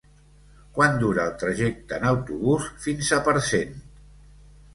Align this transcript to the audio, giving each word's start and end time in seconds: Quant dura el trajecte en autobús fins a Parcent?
Quant 0.77 0.95
dura 1.03 1.25
el 1.29 1.35
trajecte 1.43 1.99
en 1.99 2.07
autobús 2.13 2.67
fins 2.87 3.13
a 3.19 3.21
Parcent? 3.29 3.79